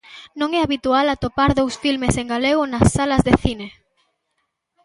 [0.39, 3.67] Non é habitual atopar dous filmes en galego nas salas de cine.